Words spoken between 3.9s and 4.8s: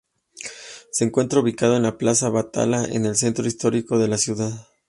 de la ciudad.